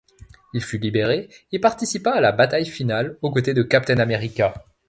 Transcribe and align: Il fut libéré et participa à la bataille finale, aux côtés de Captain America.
Il 0.55 0.63
fut 0.63 0.79
libéré 0.79 1.29
et 1.51 1.59
participa 1.59 2.09
à 2.11 2.21
la 2.21 2.31
bataille 2.31 2.65
finale, 2.65 3.19
aux 3.21 3.29
côtés 3.31 3.53
de 3.53 3.61
Captain 3.61 3.99
America. 3.99 4.51